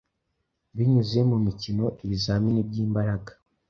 [0.75, 3.31] binyuze mumikinoibizamini byimbaraga